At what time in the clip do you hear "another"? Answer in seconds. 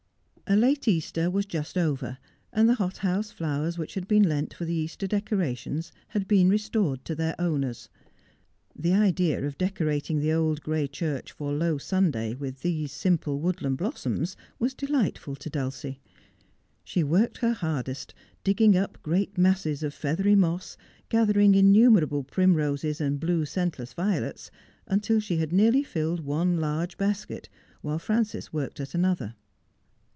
28.93-29.35